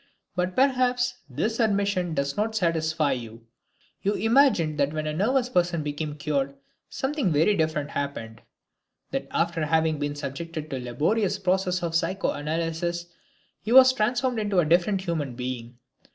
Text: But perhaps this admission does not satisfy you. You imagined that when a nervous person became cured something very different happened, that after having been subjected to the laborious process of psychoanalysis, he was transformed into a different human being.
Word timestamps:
But 0.35 0.55
perhaps 0.55 1.17
this 1.29 1.59
admission 1.59 2.15
does 2.15 2.35
not 2.35 2.55
satisfy 2.55 3.11
you. 3.11 3.45
You 4.01 4.13
imagined 4.13 4.79
that 4.79 4.93
when 4.93 5.05
a 5.05 5.13
nervous 5.13 5.47
person 5.47 5.83
became 5.83 6.15
cured 6.17 6.55
something 6.89 7.31
very 7.31 7.55
different 7.55 7.91
happened, 7.91 8.41
that 9.11 9.27
after 9.29 9.63
having 9.67 9.99
been 9.99 10.15
subjected 10.15 10.71
to 10.71 10.79
the 10.79 10.85
laborious 10.85 11.37
process 11.37 11.83
of 11.83 11.93
psychoanalysis, 11.93 13.05
he 13.61 13.71
was 13.71 13.93
transformed 13.93 14.39
into 14.39 14.57
a 14.57 14.65
different 14.65 15.01
human 15.01 15.35
being. 15.35 15.77